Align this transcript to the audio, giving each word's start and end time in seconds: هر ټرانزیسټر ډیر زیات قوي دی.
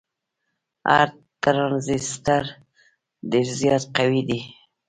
هر 0.89 1.07
ټرانزیسټر 1.41 2.43
ډیر 3.31 3.47
زیات 3.59 3.83
قوي 3.97 4.21
دی. 4.29 4.39